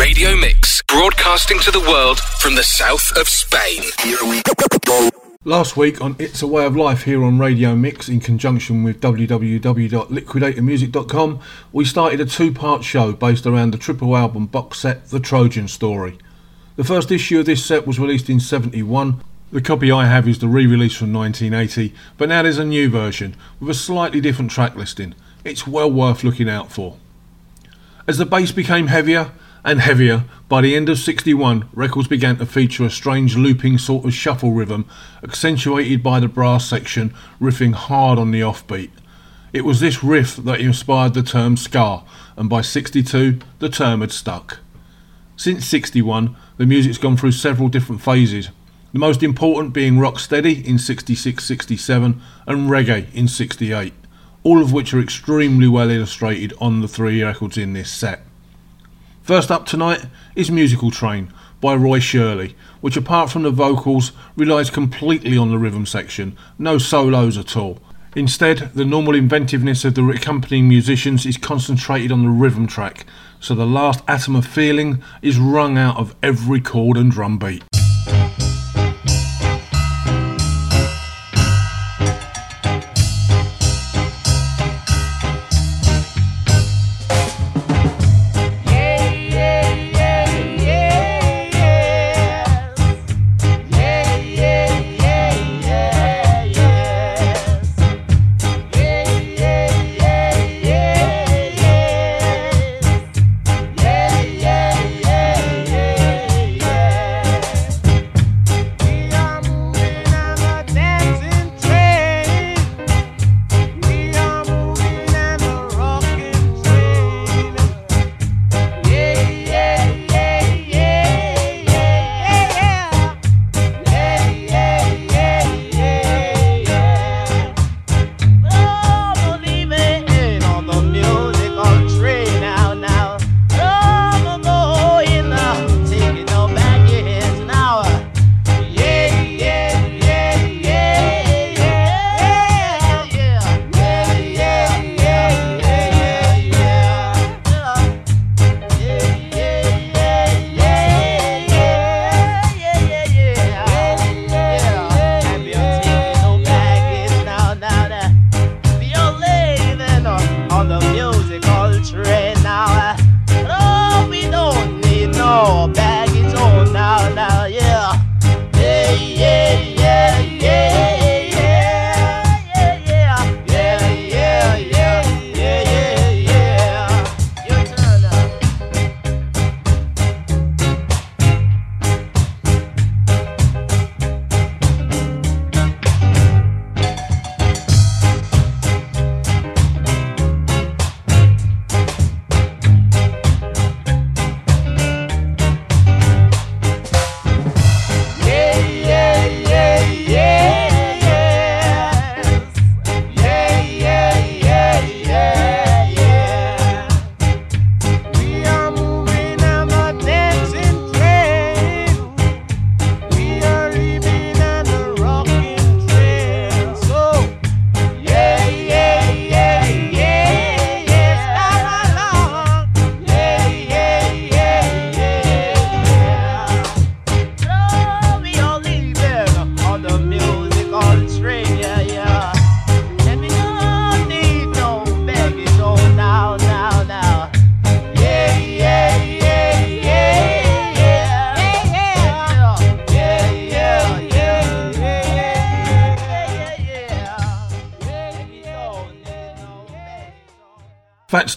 [0.00, 3.82] Radio Mix, broadcasting to the world from the south of Spain.
[5.44, 9.02] Last week on It's a Way of Life here on Radio Mix, in conjunction with
[9.02, 11.40] www.liquidatormusic.com,
[11.72, 15.68] we started a two part show based around the triple album box set The Trojan
[15.68, 16.16] Story.
[16.76, 19.20] The first issue of this set was released in 71.
[19.52, 22.88] The copy I have is the re release from 1980, but now there's a new
[22.88, 25.14] version with a slightly different track listing.
[25.44, 26.96] It's well worth looking out for.
[28.08, 29.32] As the bass became heavier,
[29.64, 34.04] and heavier, by the end of 61, records began to feature a strange looping sort
[34.04, 34.86] of shuffle rhythm,
[35.22, 38.90] accentuated by the brass section riffing hard on the offbeat.
[39.52, 42.02] It was this riff that inspired the term ska,
[42.36, 44.60] and by 62, the term had stuck.
[45.36, 48.50] Since 61, the music's gone through several different phases,
[48.92, 53.92] the most important being rocksteady in 66 67 and reggae in 68,
[54.42, 58.22] all of which are extremely well illustrated on the three records in this set.
[59.30, 64.70] First up tonight is Musical Train by Roy Shirley, which apart from the vocals relies
[64.70, 67.78] completely on the rhythm section, no solos at all.
[68.16, 73.06] Instead, the normal inventiveness of the accompanying musicians is concentrated on the rhythm track,
[73.38, 77.62] so the last atom of feeling is wrung out of every chord and drum beat.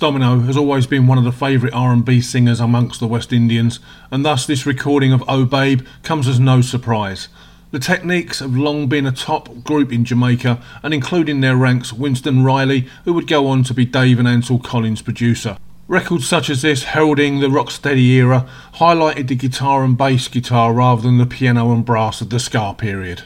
[0.04, 3.80] Domino has always been one of the favourite R&B singers amongst the West Indians,
[4.12, 7.30] and thus this recording of Oh Babe comes as no surprise.
[7.72, 12.44] The Techniques have long been a top group in Jamaica, and including their ranks Winston
[12.44, 15.56] Riley, who would go on to be Dave and Ansell Collins' producer.
[15.88, 21.04] Records such as this, heralding the rocksteady era, highlighted the guitar and bass guitar rather
[21.04, 23.24] than the piano and brass of the ska period.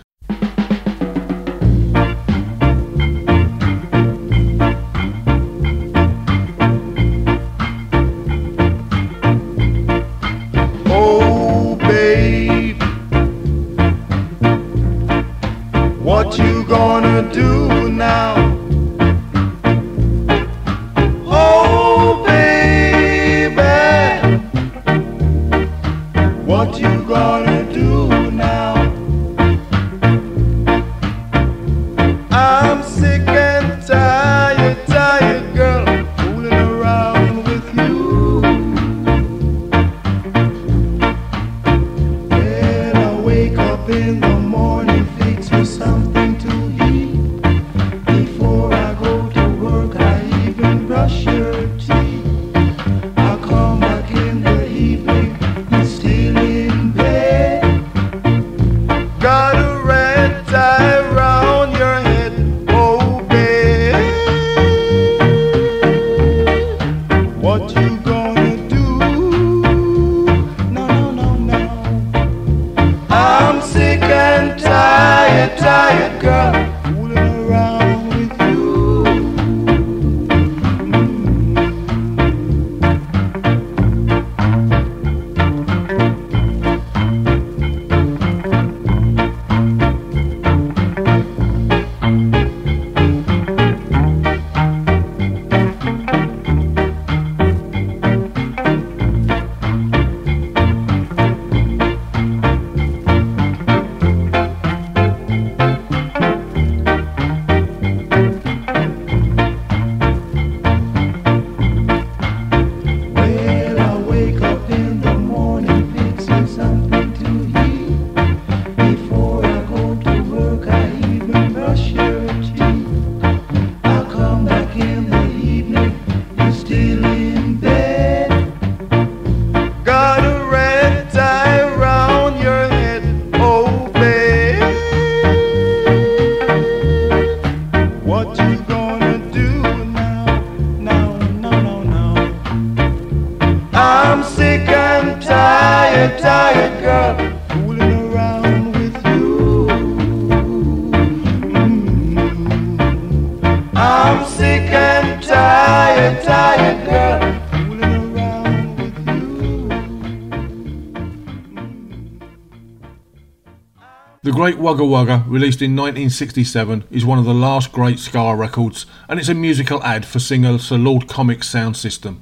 [164.67, 169.29] Wugga Wugga, released in 1967, is one of the last great ska records, and it's
[169.29, 172.21] a musical ad for singer Sir Lord Comic's sound system.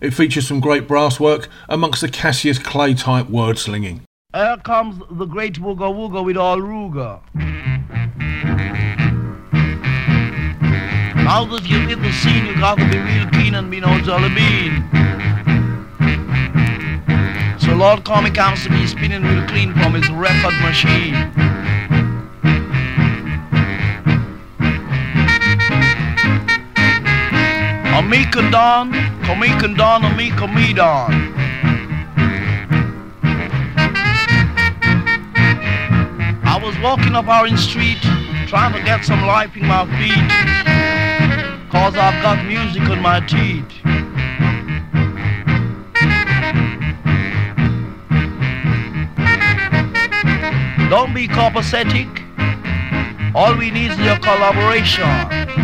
[0.00, 4.00] It features some great brass work amongst the Cassius Clay type word slinging.
[4.34, 7.20] Here comes the great Wooga Wooga with all Ruga.
[11.14, 14.34] Now that you've hit the scene, you gotta be real keen and be no jolly
[14.34, 14.82] bean.
[17.60, 21.62] So Lord Comic comes to be spinning real clean from his record machine.
[28.04, 28.92] Amik and Don,
[29.24, 31.10] Comic and Don, Amik and me Don.
[36.44, 38.02] I was walking up Orange Street
[38.46, 40.12] trying to get some life in my feet
[41.70, 43.64] cause I've got music on my teeth.
[50.90, 52.20] Don't be copacetic.
[53.34, 55.63] All we need is your collaboration.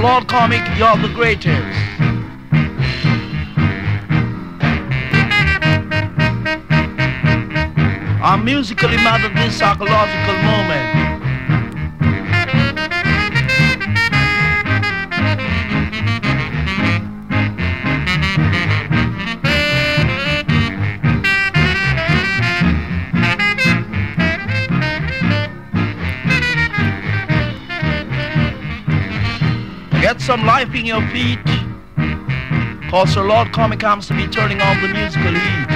[0.00, 1.56] Lord Comic, you're the greatest.
[8.22, 10.97] I'm musically mad at this psychological moment.
[30.28, 31.38] Some life in your feet.
[32.90, 35.68] Cause the Lord Comic comes to be turning on the musical heat.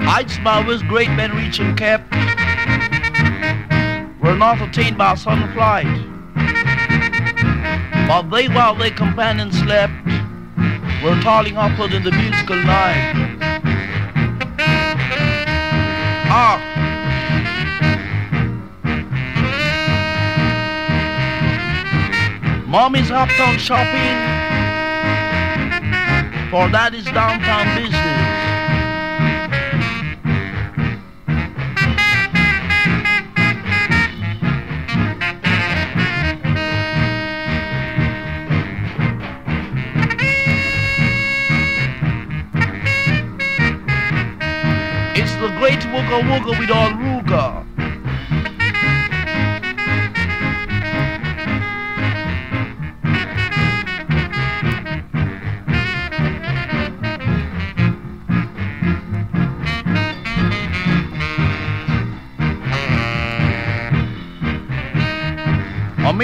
[0.00, 2.12] Heights by which great men reaching kept
[4.20, 5.86] were not attained by sudden flight.
[8.08, 9.92] But they, while their companions slept,
[11.04, 13.14] were toiling upward in the musical night.
[16.30, 16.77] Ah,
[22.68, 24.14] Mommy's uptown shopping,
[26.50, 28.28] for is downtown business.
[45.16, 46.92] It's the great Wooga Wooga with all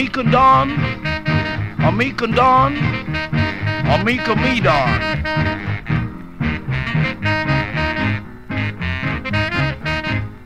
[0.04, 0.70] Amik and Don,
[1.80, 2.75] and Don,
[4.04, 5.00] me Don.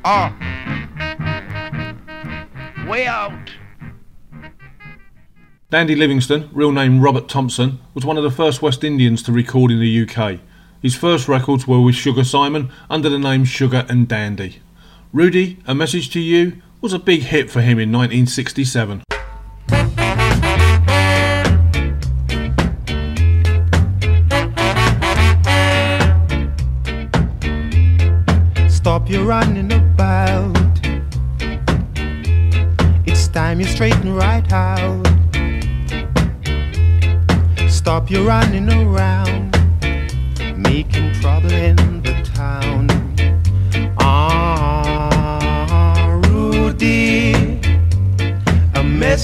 [0.04, 0.32] Ah.
[2.86, 3.50] Way out.
[5.70, 9.72] Dandy Livingstone, real name Robert Thompson, was one of the first West Indians to record
[9.72, 10.38] in the UK.
[10.80, 14.62] His first records were with Sugar Simon under the name Sugar and Dandy.
[15.12, 19.02] Rudy, A Message to You was a big hit for him in 1967.
[28.68, 30.56] Stop your running about.
[33.06, 35.06] It's time you straighten right out.
[37.68, 39.56] Stop your running around,
[40.56, 41.87] making trouble in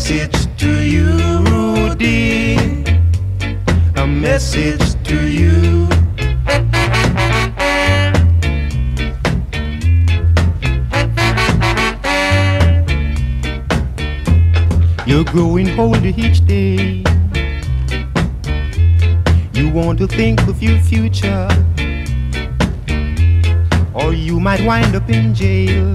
[0.04, 1.06] message to you,
[1.48, 2.56] Rudy,
[3.96, 5.88] a message to you.
[15.06, 17.02] You're growing older each day.
[19.54, 21.48] You want to think of your future,
[23.94, 25.94] or you might wind up in jail.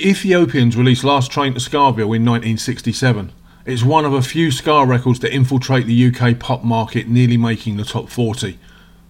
[0.00, 3.32] The Ethiopians released Last Train to Skaville in 1967.
[3.66, 7.76] It's one of a few ska records to infiltrate the UK pop market, nearly making
[7.76, 8.58] the top 40.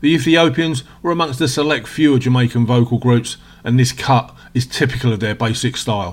[0.01, 5.13] The Ethiopians were amongst the select few Jamaican vocal groups, and this cut is typical
[5.13, 6.13] of their basic style.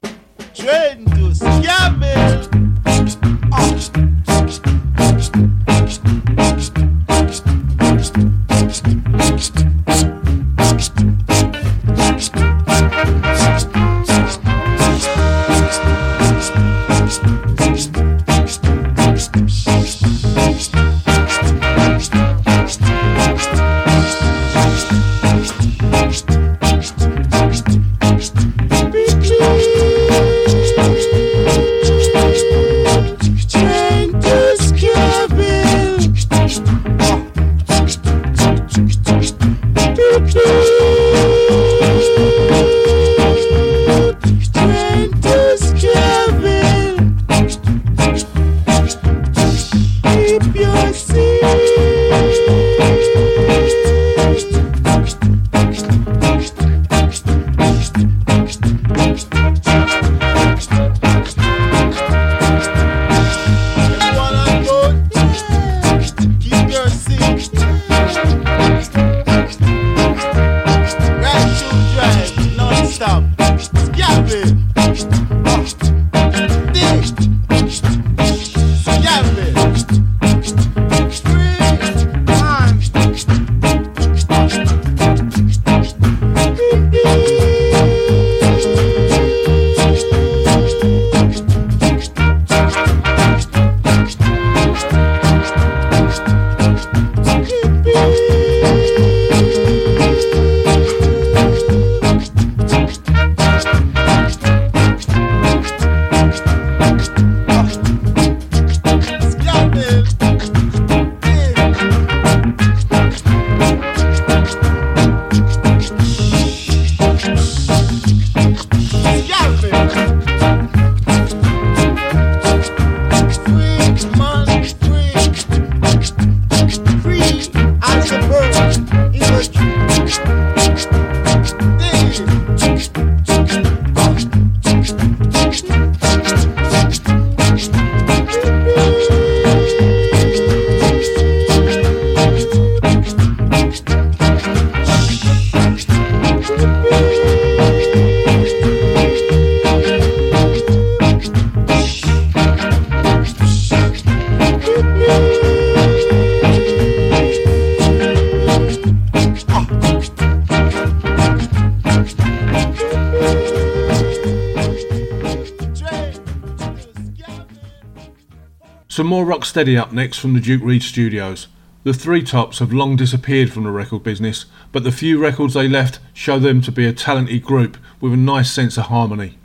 [168.98, 171.46] Some more rocksteady up next from the Duke Reid studios.
[171.84, 175.68] The Three Tops have long disappeared from the record business, but the few records they
[175.68, 179.38] left show them to be a talented group with a nice sense of harmony.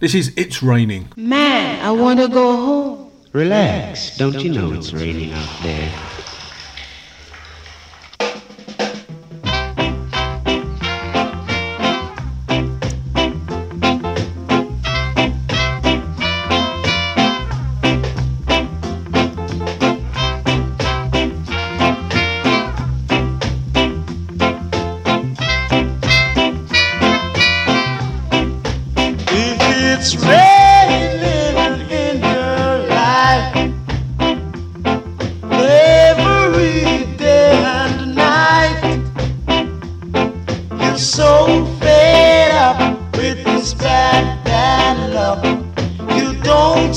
[0.00, 1.08] This is It's Raining.
[1.16, 3.10] Man, I want to go home.
[3.32, 4.18] Relax.
[4.18, 6.09] Don't you know it's raining out there?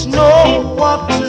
[0.08, 1.23] Know what to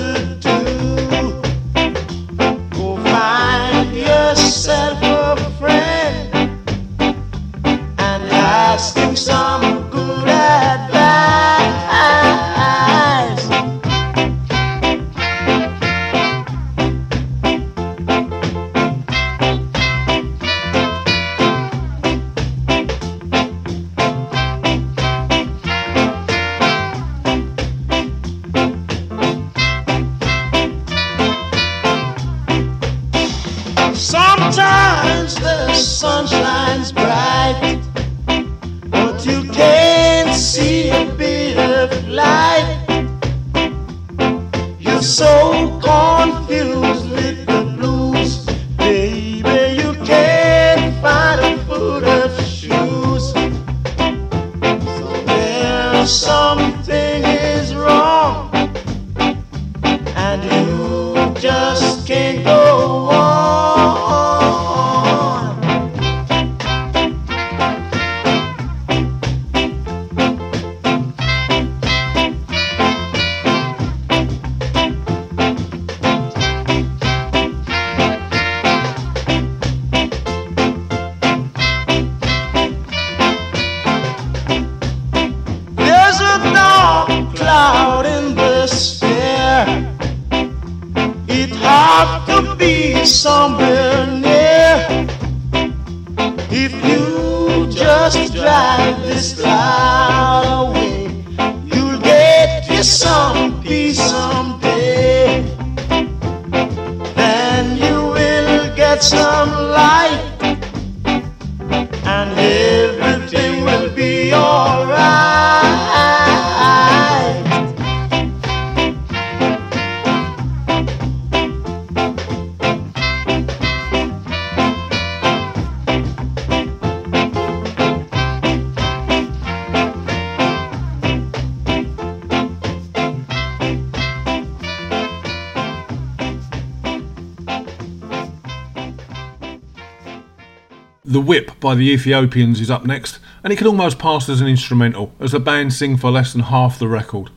[141.15, 144.49] The Whip by the Ethiopians is up next, and it can almost pass as an
[144.49, 147.31] instrumental, as the band sing for less than half the record.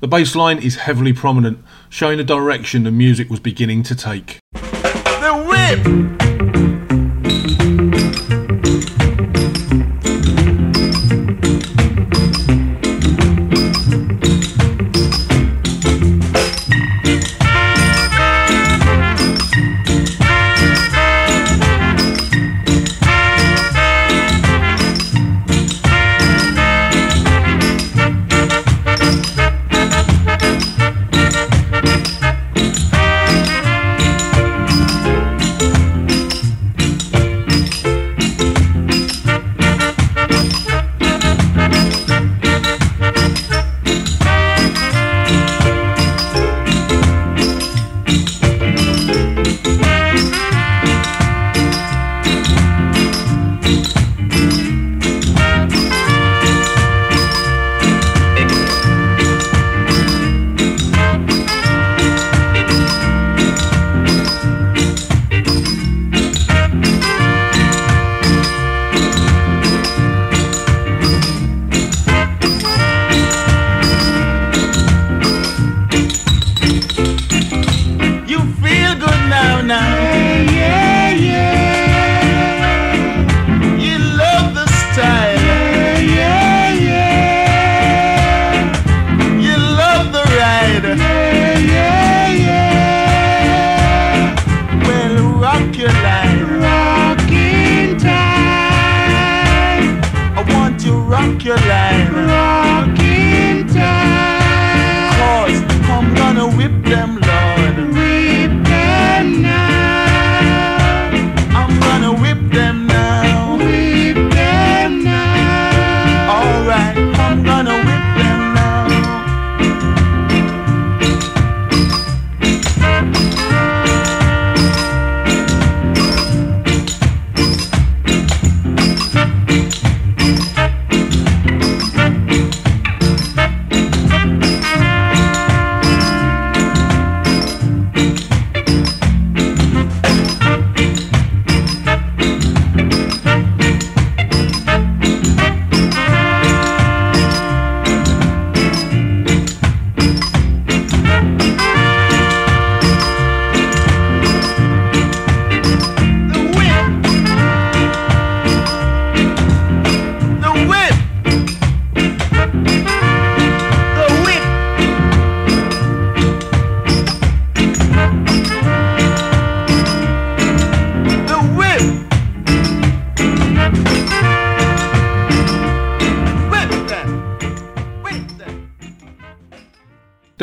[0.00, 4.38] The bass line is heavily prominent, showing the direction the music was beginning to take.
[4.54, 6.27] The whip.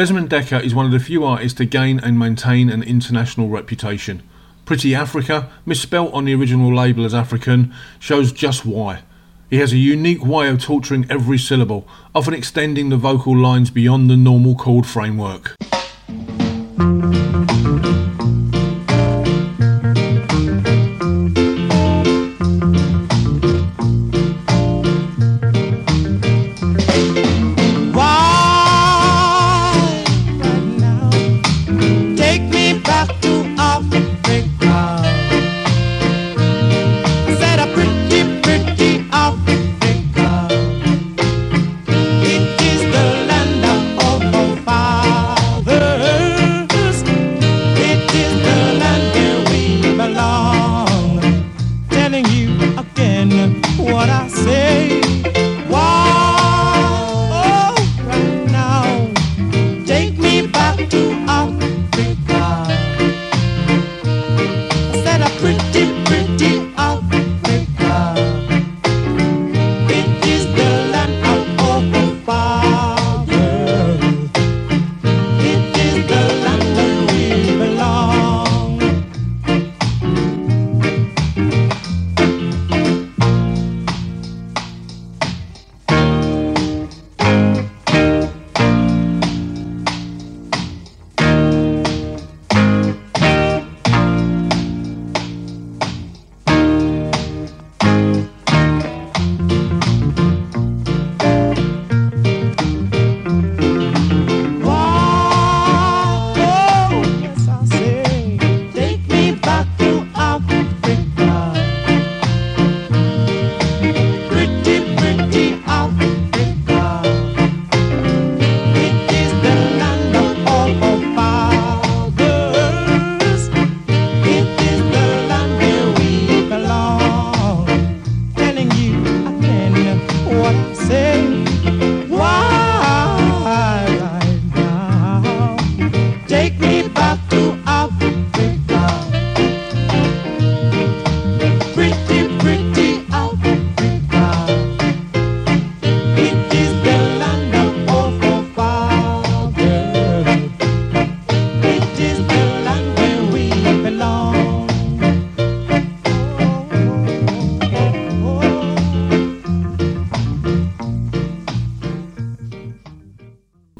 [0.05, 4.21] Desmond Dekker is one of the few artists to gain and maintain an international reputation.
[4.63, 9.01] Pretty Africa, misspelt on the original label as African, shows just why.
[9.49, 14.07] He has a unique way of torturing every syllable, often extending the vocal lines beyond
[14.07, 15.55] the normal chord framework.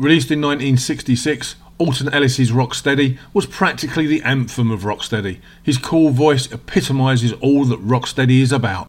[0.05, 5.39] Released in 1966, Alton Ellis's Rocksteady was practically the anthem of Rocksteady.
[5.63, 8.87] His cool voice epitomises all that Rocksteady is about.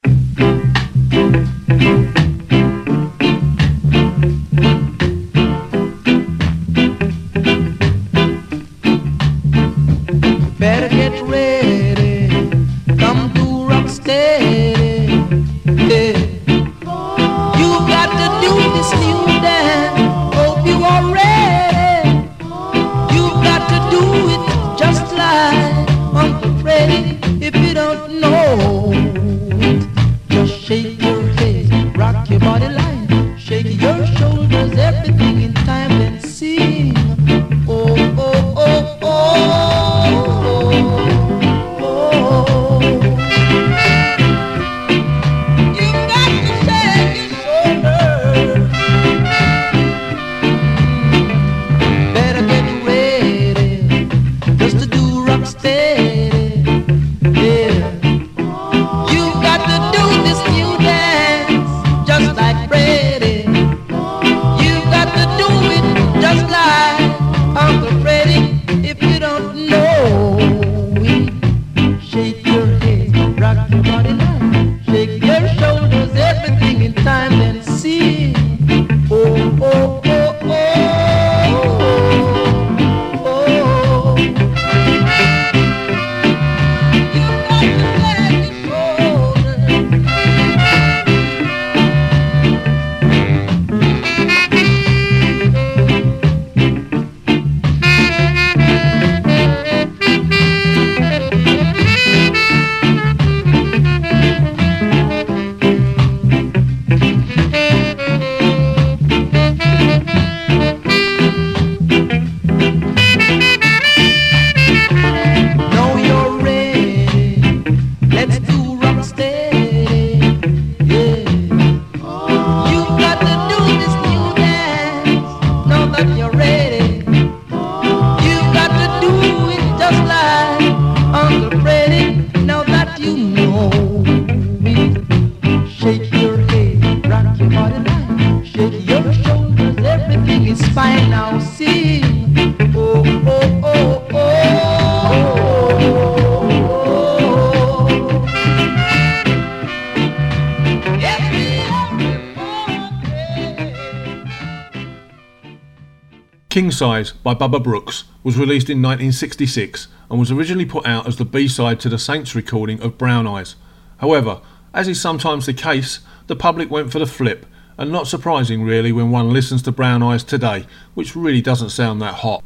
[156.56, 161.18] King Size by Baba Brooks was released in 1966 and was originally put out as
[161.18, 163.56] the B-side to the Saints recording of Brown Eyes.
[163.98, 164.40] However,
[164.72, 167.44] as is sometimes the case, the public went for the flip,
[167.76, 170.64] and not surprising really when one listens to Brown Eyes today,
[170.94, 172.42] which really doesn't sound that hot.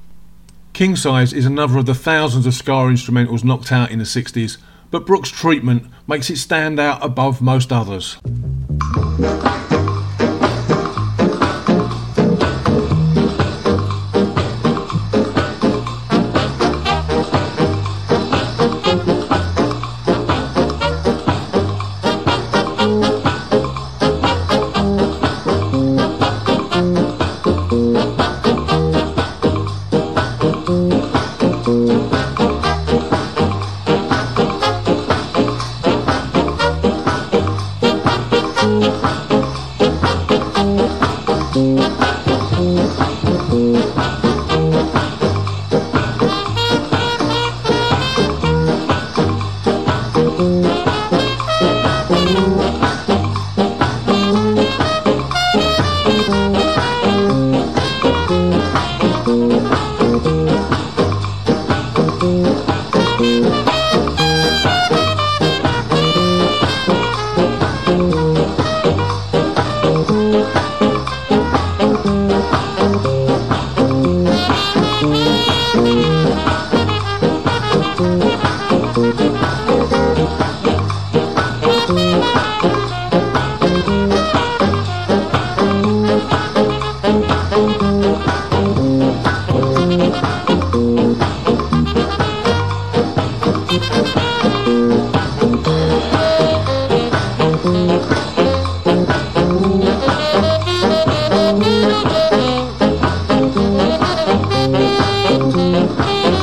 [0.73, 4.57] King Size is another of the thousands of ska instrumentals knocked out in the 60s,
[4.91, 8.19] but Brooks' treatment makes it stand out above most others.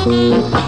[0.07, 0.66] Música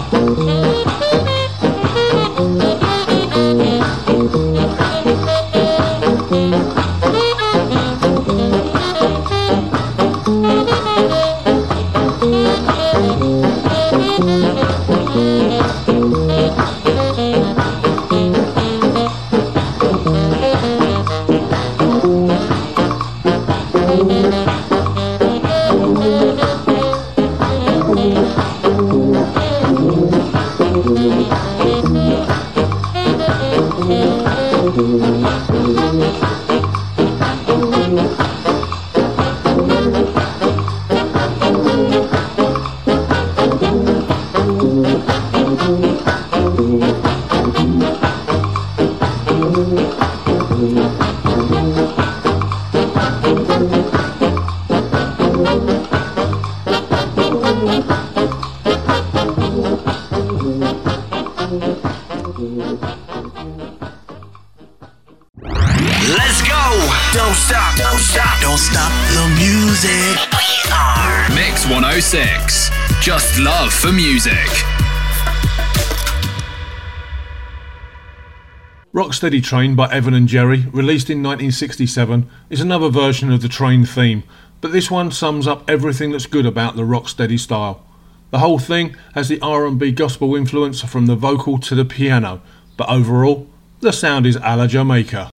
[79.20, 83.84] Rocksteady Train by Evan and Jerry, released in 1967, is another version of the train
[83.84, 84.22] theme,
[84.62, 87.84] but this one sums up everything that's good about the Rocksteady style.
[88.30, 92.40] The whole thing has the R&B gospel influence from the vocal to the piano,
[92.78, 93.46] but overall,
[93.80, 95.28] the sound is a la Jamaica.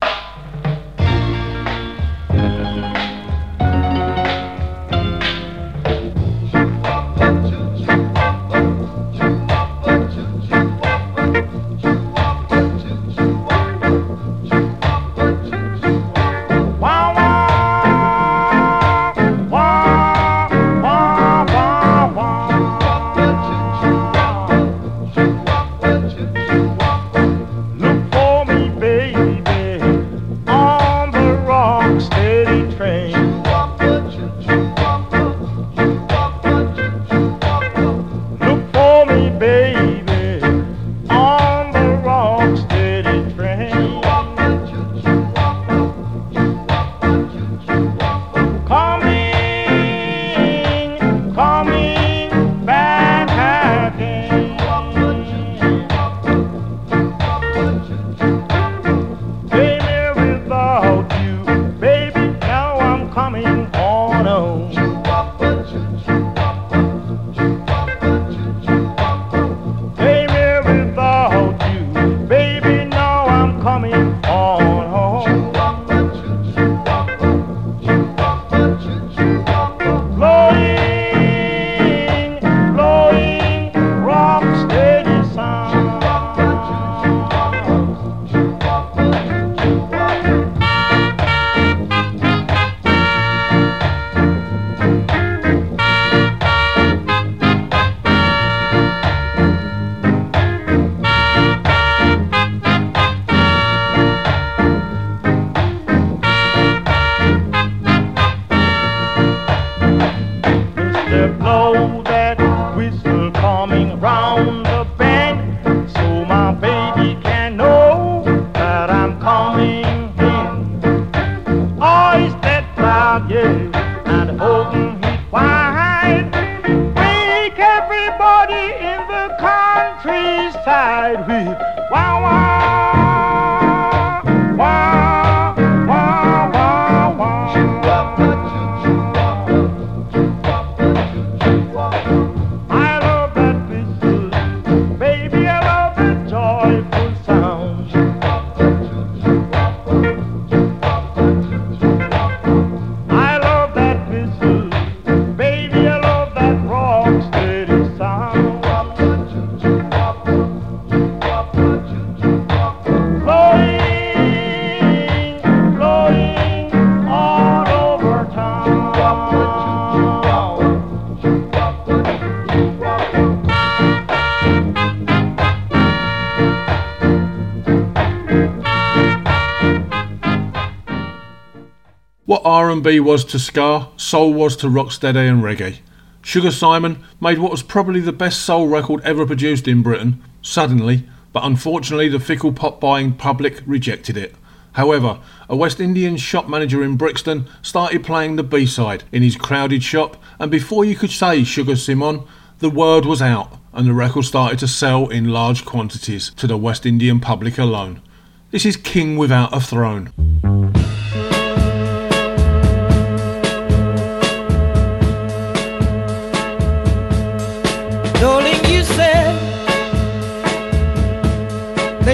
[182.53, 185.79] R&B was to ska, soul was to rocksteady and reggae.
[186.21, 191.09] Sugar Simone made what was probably the best soul record ever produced in Britain, suddenly,
[191.33, 194.35] but unfortunately the fickle pop buying public rejected it.
[194.73, 199.83] However, a West Indian shop manager in Brixton started playing the B-side in his crowded
[199.83, 202.29] shop and before you could say Sugar Simone,
[202.59, 206.59] the word was out and the record started to sell in large quantities to the
[206.59, 208.03] West Indian public alone.
[208.50, 210.52] This is King Without a Throne.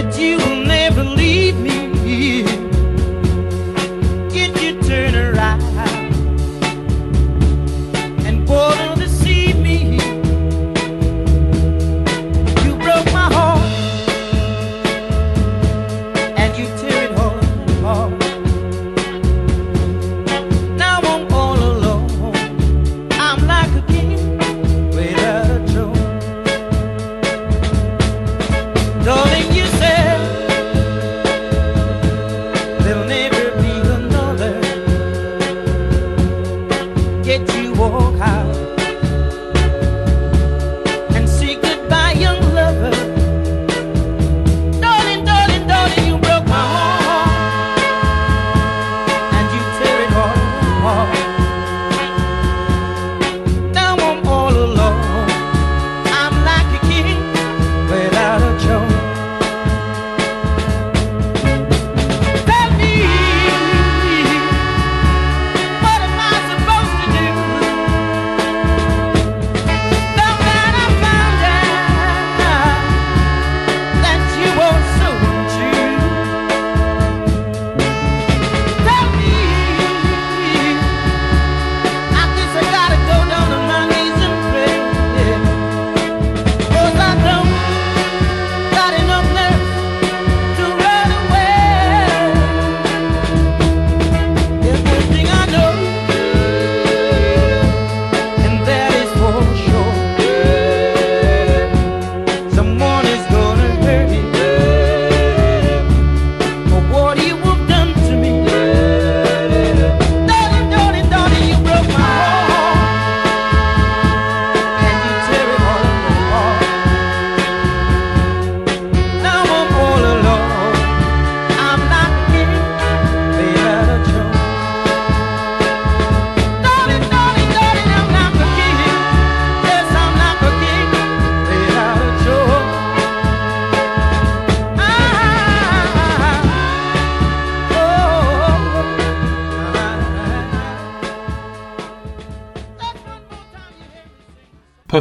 [0.03, 0.38] That you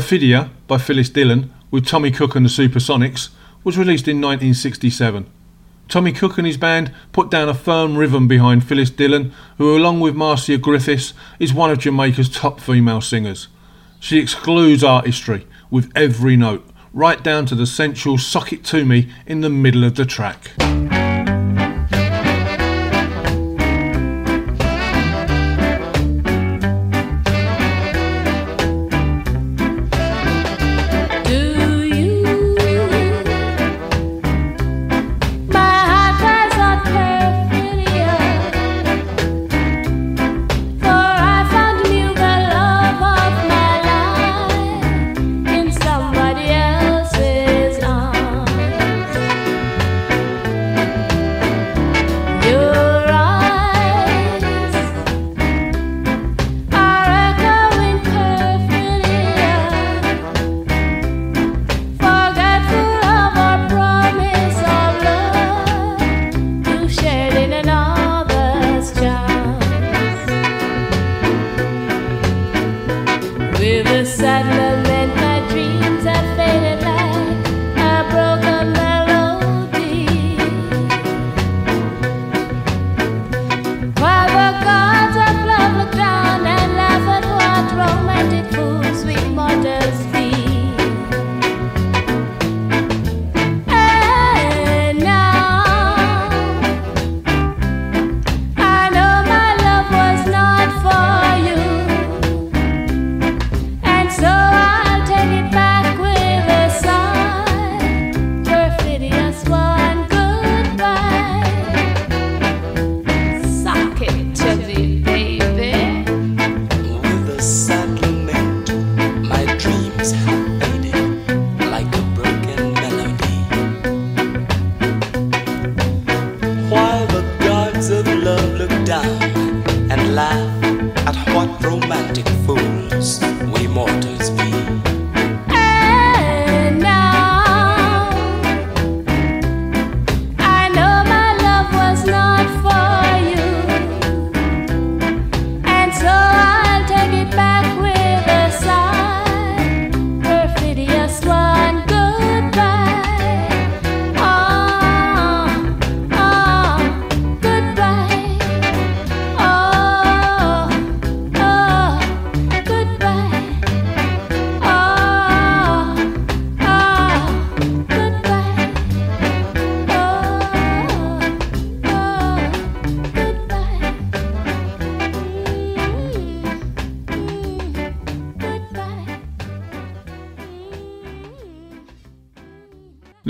[0.08, 3.28] Perfidia by Phyllis Dillon with Tommy McCook and the Supersonics
[3.66, 5.30] was released in 1967.
[5.89, 9.99] Tommy McCook and his band put down a firm rhythm behind Phyllis Dillon, who, along
[9.99, 13.49] with Marcia Griffiths, is one of Jamaica's top female singers.
[13.99, 19.12] She excludes artistry with every note, right down to the sensual sock it to me
[19.26, 20.51] in the middle of the track.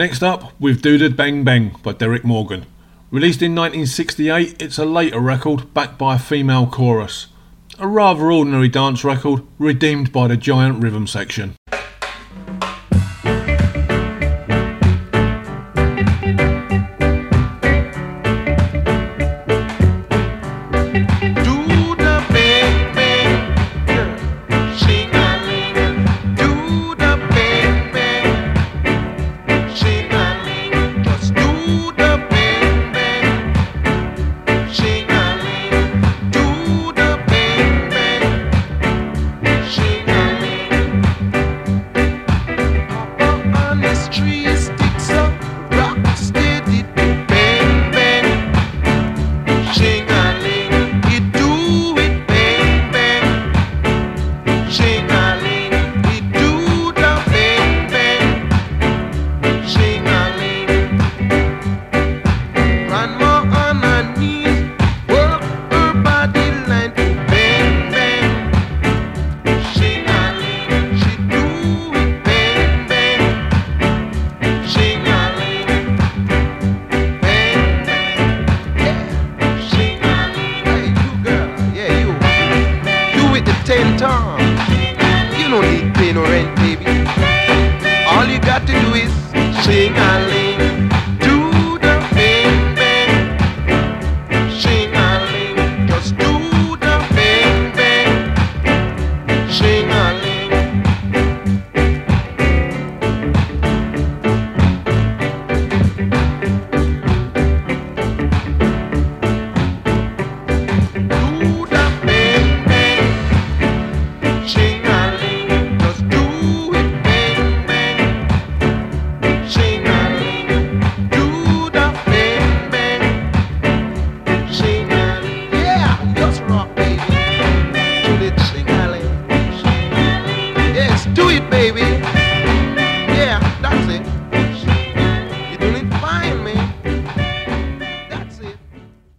[0.08, 2.66] Next up, we've Do the Beng Beng by Derrick Morgan.
[3.12, 7.28] Released in 1968, it's a later record backed by a female chorus.
[7.78, 11.56] A rather ordinary dance record, redeemed by the giant rhythm section.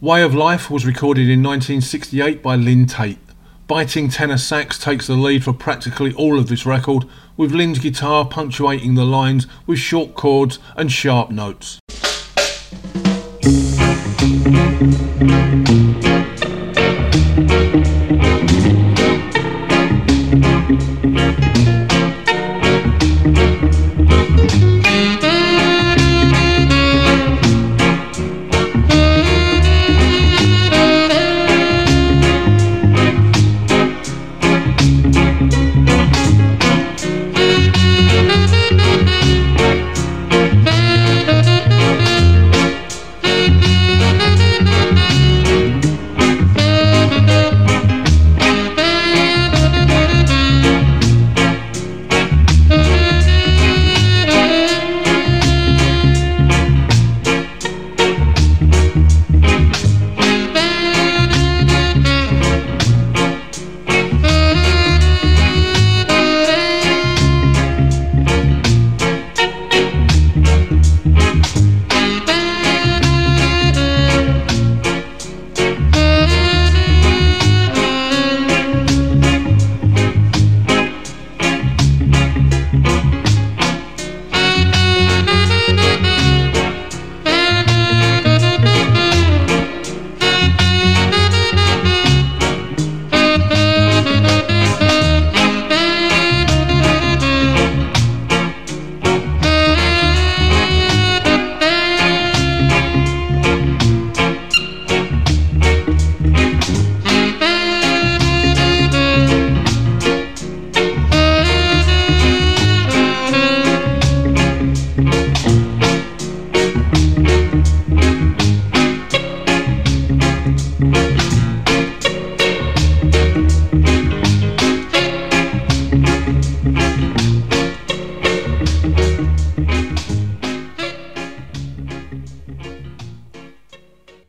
[0.00, 3.18] Way of Life was recorded in 1968 by Lynn Taitt.
[3.66, 7.04] Biting tenor sax takes the lead for practically all of this record,
[7.36, 11.80] with Lynn's guitar punctuating the lines with short chords and sharp notes.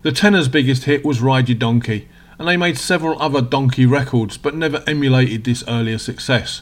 [0.02, 4.38] The Tennors biggest hit was Ride Your Donkey, and they made several other donkey records
[4.38, 6.62] but never emulated this earlier success.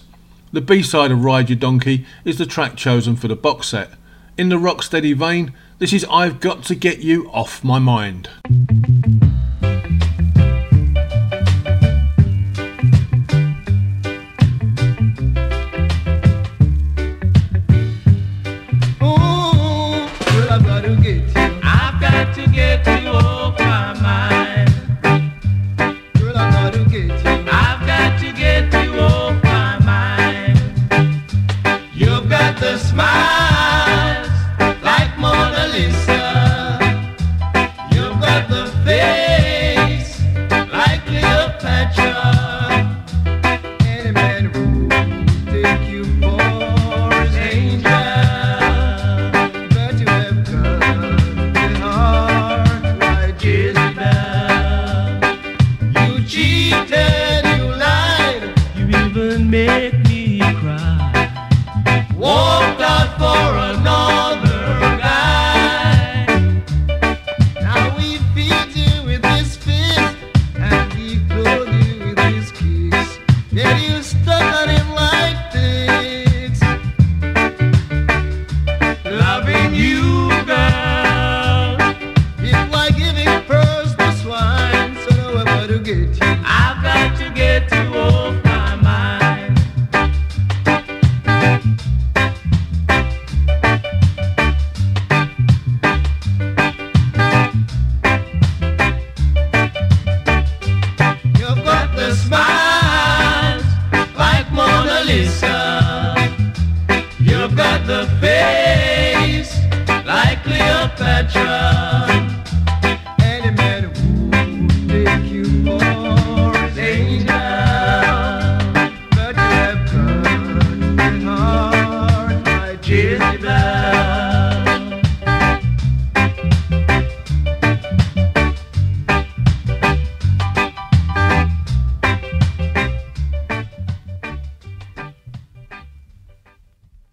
[0.51, 3.91] The B side of Ride Your Donkey is the track chosen for the box set.
[4.39, 8.27] In the rocksteady vein, this is I've Got to Get You Off My Mind.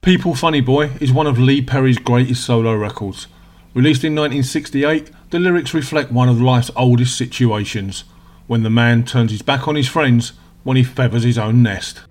[0.05, 3.27] People Funny Boy is one of Lee Perry's greatest solo records.
[3.73, 8.05] Released in 1968, the lyrics reflect one of life's oldest situations
[8.47, 12.03] when the man turns his back on his friends when he feathers his own nest.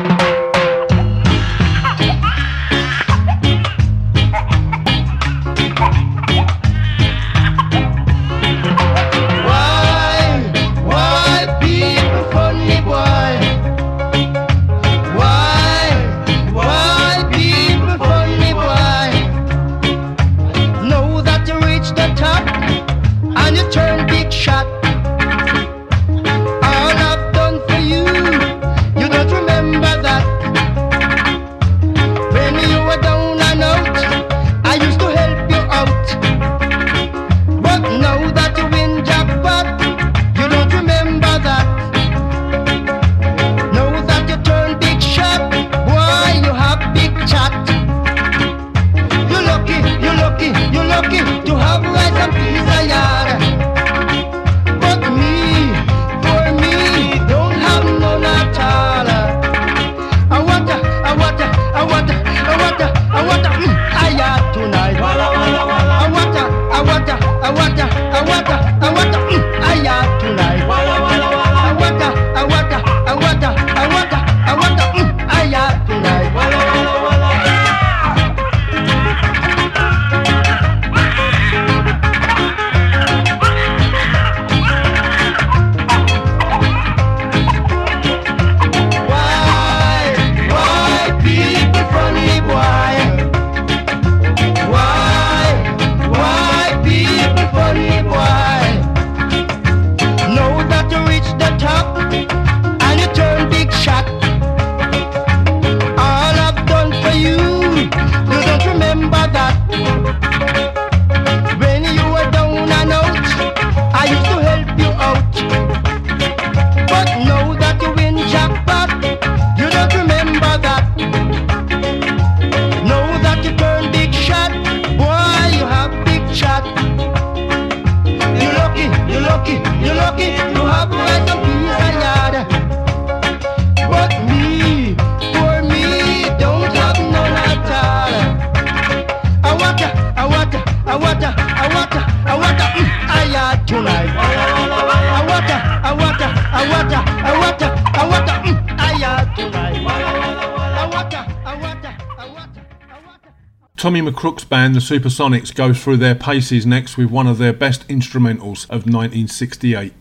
[153.83, 157.85] Tommy McCook's band, the Supersonics, go through their paces next with one of their best
[157.89, 159.91] instrumentals of 1968.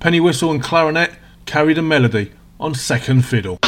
[0.00, 1.12] Penny whistle and clarinet
[1.46, 2.30] carry the melody
[2.60, 3.58] on second fiddle.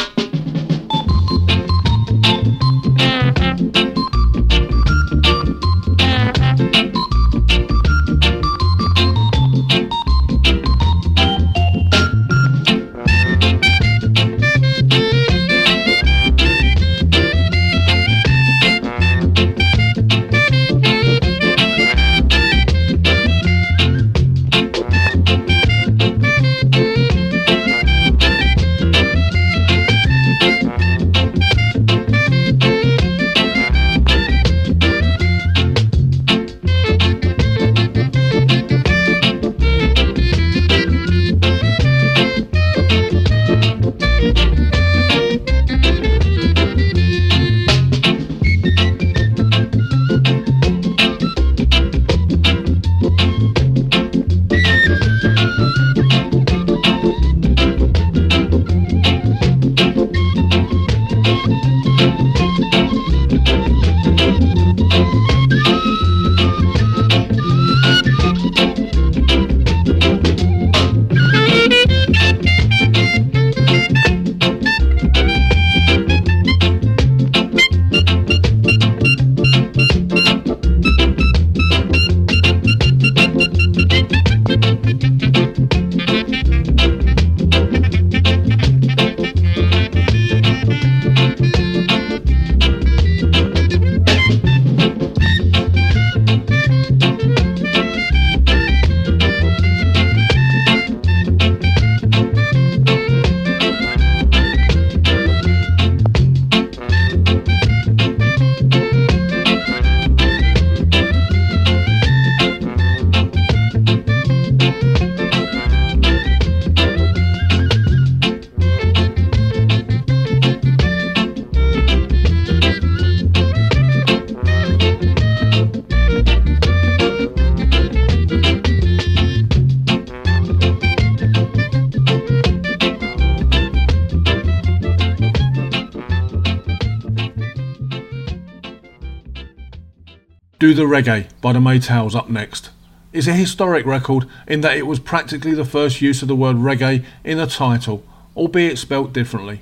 [140.75, 142.69] The Reggae by the Maytals up next.
[143.13, 146.57] It's a historic record in that it was practically the first use of the word
[146.57, 148.03] reggae in a title,
[148.35, 149.61] albeit spelt differently.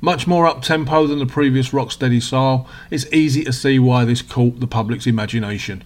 [0.00, 4.22] Much more up tempo than the previous rocksteady style, it's easy to see why this
[4.22, 5.82] caught the public's imagination.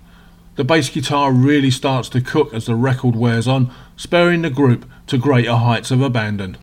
[0.57, 4.85] The bass guitar really starts to cook as the record wears on, spurring the group
[5.07, 6.59] to greater heights of abandon.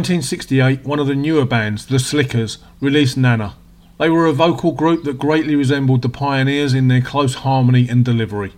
[0.00, 3.54] 1968, one of the newer bands, the Slickers, released Nana.
[3.98, 8.02] They were a vocal group that greatly resembled the Pioneers in their close harmony and
[8.02, 8.54] delivery.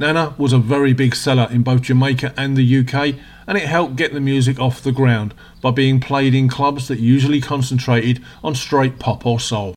[0.00, 3.14] Nana was a very big seller in both Jamaica and the UK,
[3.46, 6.98] and it helped get the music off the ground by being played in clubs that
[6.98, 9.76] usually concentrated on straight pop or soul.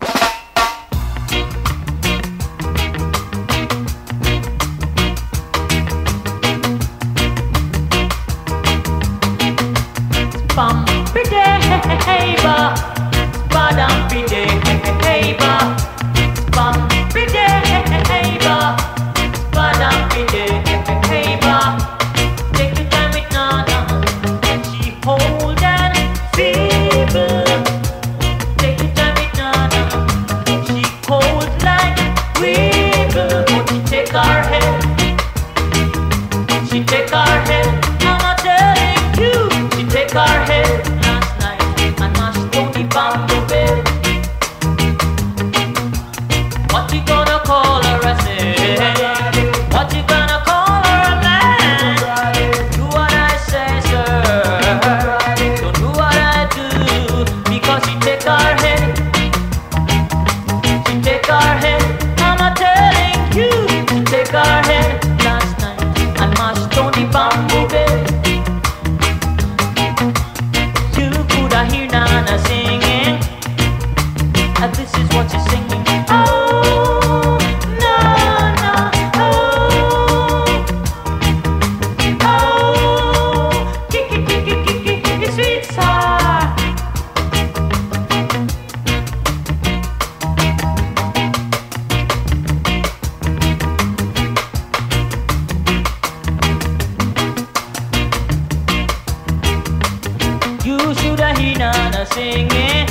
[101.58, 102.88] Heard Nana singing.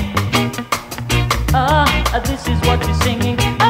[1.53, 3.66] Ah, this is what you're singing.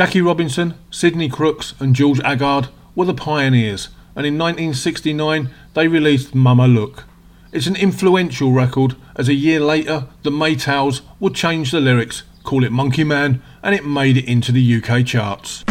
[0.00, 6.34] Jackie Robinson, Sidney Crooks, and George Agard were the pioneers, and in 1969 they released
[6.34, 7.04] Mama Look.
[7.52, 12.64] It's an influential record, as a year later the Maytals would change the lyrics, call
[12.64, 15.66] it Monkey Man, and it made it into the UK charts.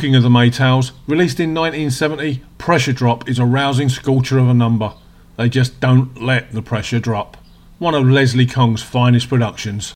[0.00, 4.54] Talking of the Maytals, released in 1970, Pressure Drop is a rousing sculpture of a
[4.54, 4.94] number.
[5.36, 7.36] They just don't let the pressure drop.
[7.78, 9.92] One of Leslie Kong's finest productions.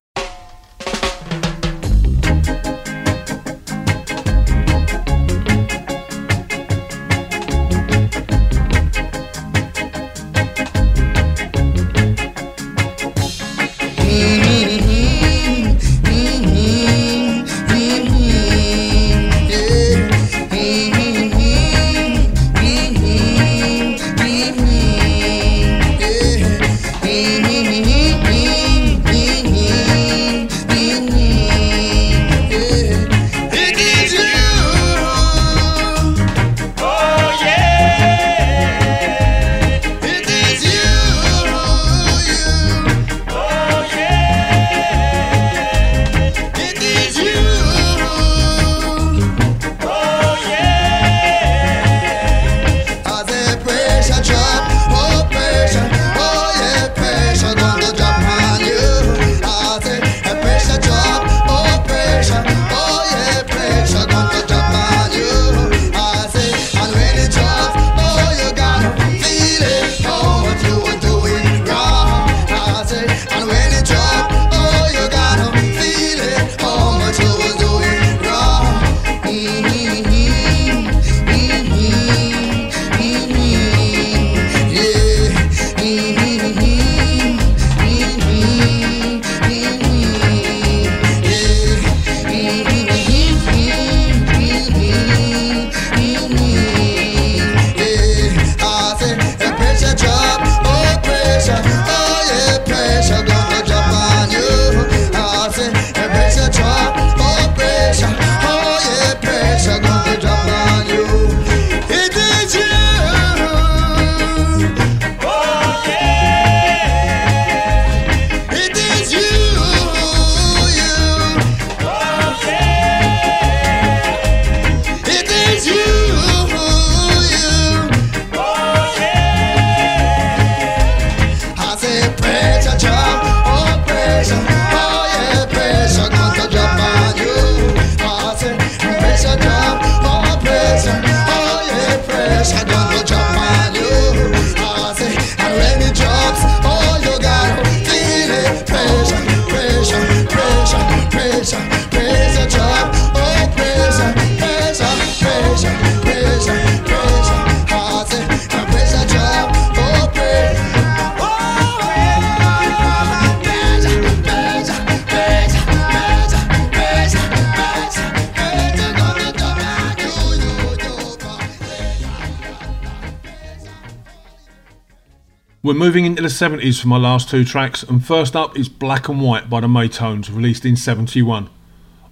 [175.74, 179.08] We're moving into the 70s for my last two tracks, and first up is Black
[179.08, 181.50] and White by the Maytones, released in 71.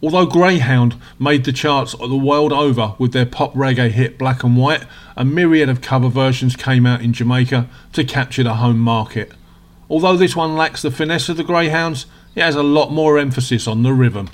[0.03, 4.57] Although Greyhound made the charts the world over with their pop reggae hit Black and
[4.57, 4.85] White,
[5.17, 9.31] a myriad of cover versions came out in Jamaica to capture the home market.
[9.89, 13.69] Although this one lacks the finesse of the Greyhounds, it has a lot more emphasis
[13.69, 14.29] on the rhythm.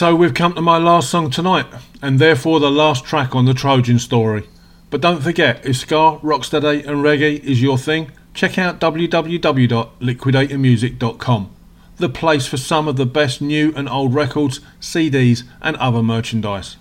[0.00, 1.66] So we've come to my last song tonight,
[2.00, 4.48] and therefore the last track on the Trojan story.
[4.88, 11.56] But don't forget, if ska, rocksteady, and reggae is your thing, check out www.liquidatormusic.com,
[11.96, 16.78] the place for some of the best new and old records, CDs, and other merchandise.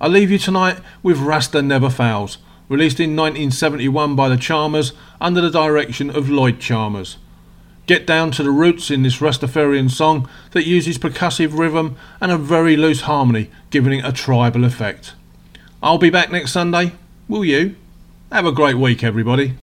[0.00, 5.40] I leave you tonight with Rasta Never Fails, released in 1971 by the Charmers under
[5.40, 7.16] the direction of Lloyd Charmers.
[7.86, 12.38] Get down to the roots in this Rastafarian song that uses percussive rhythm and a
[12.38, 15.14] very loose harmony, giving it a tribal effect.
[15.82, 16.92] I'll be back next Sunday.
[17.28, 17.74] Will you?
[18.30, 19.54] Have a great week, everybody.